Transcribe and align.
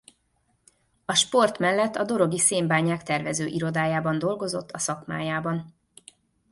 A 1.05 1.15
sport 1.15 1.59
mellett 1.59 1.95
a 1.95 2.03
Dorogi 2.03 2.39
Szénbányák 2.39 3.03
Tervezőirodájában 3.03 4.19
dolgozott 4.19 4.71
a 4.71 4.77
szakmájában. 4.77 5.73